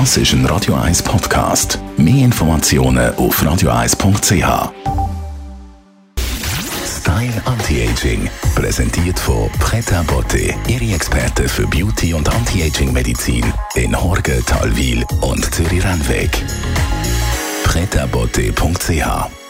[0.00, 1.78] Das ist ein Radio 1 Podcast.
[1.96, 4.72] Mehr Informationen auf radio1.ch.
[6.84, 13.44] Style Anti-Aging, präsentiert von Preta Botte, Ihre Experte für Beauty und Anti-Aging-Medizin
[13.76, 16.44] in Horge, Talwil und Zürich-Rennweg.
[17.62, 19.43] pretabotte.ch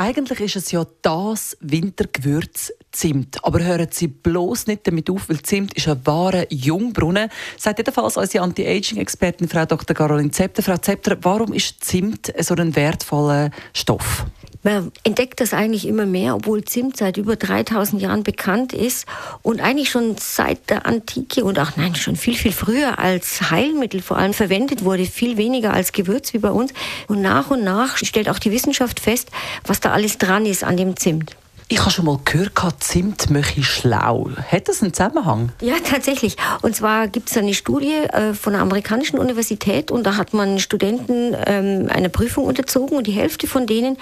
[0.00, 3.44] eigentlich ist es ja das Wintergewürz Zimt.
[3.44, 7.28] Aber hören Sie bloß nicht damit auf, weil Zimt ist ein wahrer Jungbrunnen.
[7.58, 9.94] Sagt jedenfalls unsere Anti-Aging-Expertin Frau Dr.
[9.94, 10.62] Caroline Zepter.
[10.62, 14.24] Frau Zepter, warum ist Zimt so ein wertvoller Stoff?
[14.62, 19.06] Man entdeckt das eigentlich immer mehr, obwohl Zimt seit über 3000 Jahren bekannt ist
[19.42, 24.02] und eigentlich schon seit der Antike und auch nein, schon viel, viel früher als Heilmittel
[24.02, 26.74] vor allem verwendet wurde, viel weniger als Gewürz wie bei uns.
[27.08, 29.30] Und nach und nach stellt auch die Wissenschaft fest,
[29.64, 31.36] was da alles dran ist an dem Zimt.
[31.72, 34.28] Ich habe schon mal gehört, Zimt mache schlau.
[34.50, 35.52] Hat das einen Zusammenhang?
[35.60, 36.36] Ja, tatsächlich.
[36.62, 40.58] Und zwar gibt es eine Studie äh, von einer amerikanischen Universität und da hat man
[40.58, 43.98] Studenten ähm, einer Prüfung unterzogen und die Hälfte von denen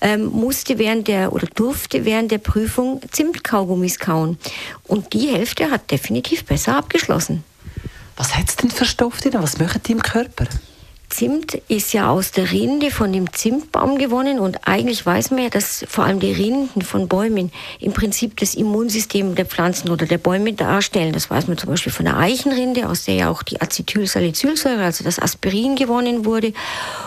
[0.00, 4.38] ähm, musste während der oder durfte während der Prüfung Zimtkaugummis kauen.
[4.84, 7.42] Und die Hälfte hat definitiv besser abgeschlossen.
[8.16, 9.32] Was hat es denn für Stoff drin?
[9.34, 10.46] Was machen die im Körper?
[11.08, 15.48] Zimt ist ja aus der Rinde von dem Zimtbaum gewonnen und eigentlich weiß man ja,
[15.48, 20.18] dass vor allem die Rinden von Bäumen im Prinzip das Immunsystem der Pflanzen oder der
[20.18, 21.12] Bäume darstellen.
[21.12, 25.02] Das weiß man zum Beispiel von der Eichenrinde, aus der ja auch die Acetylsalicylsäure, also
[25.02, 26.52] das Aspirin gewonnen wurde.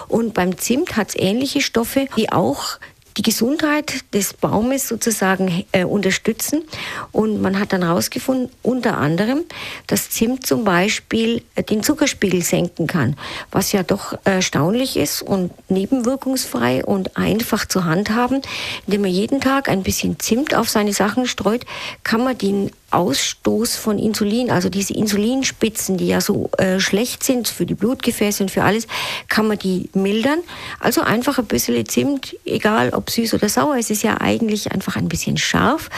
[0.07, 2.79] Und beim Zimt hat es ähnliche Stoffe, die auch
[3.17, 6.63] die Gesundheit des Baumes sozusagen äh, unterstützen.
[7.11, 9.43] Und man hat dann herausgefunden, unter anderem,
[9.87, 13.15] dass Zimt zum Beispiel äh, den Zuckerspiegel senken kann,
[13.51, 18.41] was ja doch erstaunlich ist und nebenwirkungsfrei und einfach zu handhaben.
[18.87, 21.65] Indem man jeden Tag ein bisschen Zimt auf seine Sachen streut,
[22.03, 27.47] kann man den Ausstoß von Insulin, also diese Insulinspitzen, die ja so äh, schlecht sind
[27.47, 28.85] für die Blutgefäße und für alles,
[29.29, 30.39] kann man die mildern.
[30.79, 34.95] Also einfach ein bisschen Zimt, egal ob süß oder sauer, es ist ja eigentlich einfach
[34.95, 35.89] ein bisschen scharf.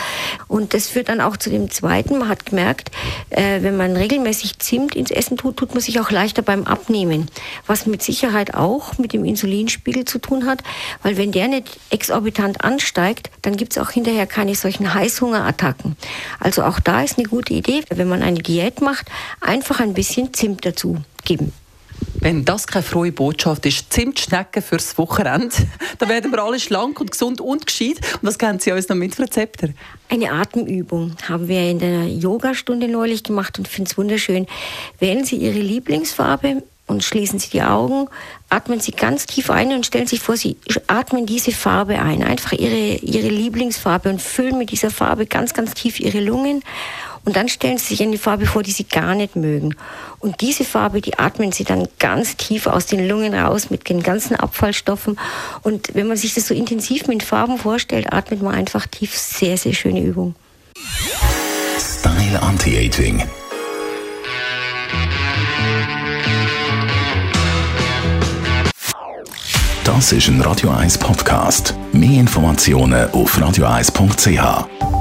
[0.48, 2.92] Und das führt dann auch zu dem zweiten, man hat gemerkt,
[3.30, 7.28] äh, wenn man regelmäßig Zimt ins Essen tut, tut man sich auch leichter beim Abnehmen.
[7.68, 10.64] Was mit Sicherheit auch mit dem Insulinspiegel zu tun hat,
[11.02, 15.98] weil wenn der nicht exorbitant ansteigt, dann gibt es auch hinterher keine solchen Heißhungerattacken.
[16.40, 19.08] Also auch da ist eine gute Idee, wenn man eine Diät macht,
[19.42, 21.52] einfach ein bisschen Zimt dazu geben.
[22.24, 25.54] Wenn das keine frohe Botschaft ist, Zimtschnecken fürs Wochenende,
[26.00, 27.98] dann werden wir alle schlank und gesund und gescheit.
[27.98, 29.68] Und was kennen Sie uns noch mit Rezepter?
[30.08, 34.48] Eine Atemübung haben wir in der Yogastunde neulich gemacht und finde es wunderschön.
[35.00, 38.08] Wählen Sie Ihre Lieblingsfarbe und schließen Sie die Augen,
[38.48, 40.56] atmen Sie ganz tief ein und stellen sich vor, Sie
[40.88, 45.74] atmen diese Farbe ein, einfach Ihre, Ihre Lieblingsfarbe und füllen mit dieser Farbe ganz, ganz
[45.74, 46.64] tief Ihre Lungen.
[47.26, 49.76] Und dann stellen Sie sich eine Farbe vor, die Sie gar nicht mögen.
[50.20, 54.04] Und diese Farbe, die atmen Sie dann ganz tief aus den Lungen raus mit den
[54.04, 55.18] ganzen Abfallstoffen.
[55.62, 59.18] Und wenn man sich das so intensiv mit Farben vorstellt, atmet man einfach tief.
[59.18, 60.36] Sehr, sehr schöne Übung.
[61.80, 63.24] Style Anti-Aging
[69.84, 71.76] Das ist ein Radio 1 Podcast.
[71.92, 74.93] Mehr Informationen auf radio1.ch.